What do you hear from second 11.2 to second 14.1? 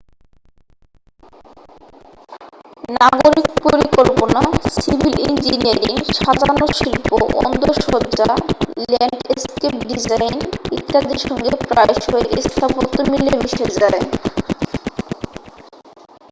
সঙ্গে প্রায়শই স্থাপত্য মিলেমিশে যায়